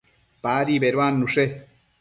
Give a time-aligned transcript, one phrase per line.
[0.47, 1.45] Padi beduannushe